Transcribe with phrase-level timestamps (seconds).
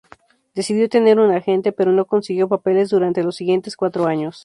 [0.55, 4.39] Decidió tener un agente, pero no consiguió papeles durante los siguientes cuatro años.